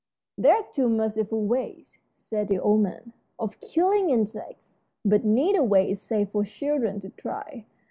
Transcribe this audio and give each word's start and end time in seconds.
"There 0.35 0.55
are 0.55 0.65
two 0.73 0.89
merciful 0.89 1.43
ways," 1.45 1.99
said 2.15 2.47
the 2.47 2.57
old 2.57 2.81
man, 2.81 3.13
"of 3.37 3.59
killing 3.61 4.09
insects, 4.09 4.77
but 5.05 5.23
neither 5.23 5.61
way 5.61 5.91
is 5.91 6.01
safe 6.01 6.31
for 6.31 6.43
children 6.43 6.99
to 7.01 7.09
try. 7.11 7.65